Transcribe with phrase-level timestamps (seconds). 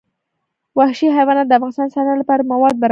[0.77, 2.79] وحشي حیوانات د افغانستان د صنعت لپاره مواد برابروي.